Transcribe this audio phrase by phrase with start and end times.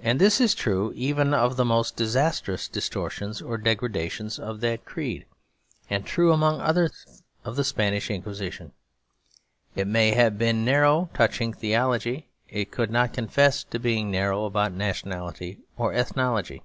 [0.00, 5.26] And this is true even of the most disastrous distortions or degradations of that creed;
[5.90, 8.72] and true among others of the Spanish Inquisition.
[9.76, 14.72] It may have been narrow touching theology, it could not confess to being narrow about
[14.72, 16.62] nationality or ethnology.